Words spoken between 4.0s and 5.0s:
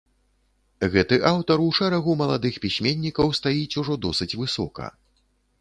досыць высока.